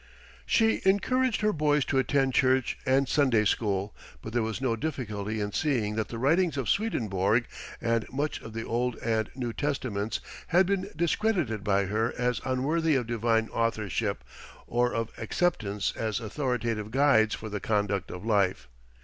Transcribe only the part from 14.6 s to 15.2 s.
or of